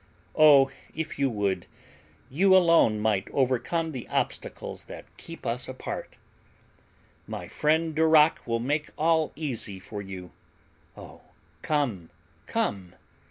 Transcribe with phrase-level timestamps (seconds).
[0.35, 1.67] Oh, if you would,
[2.31, 6.17] you alone might overcome the obstacles that keep us apart.
[7.27, 10.31] MY FRIEND DUROC WILL MAKE ALL EASY FOR YOU.
[10.97, 11.21] Oh,
[11.61, 12.09] come,
[12.47, 12.95] come!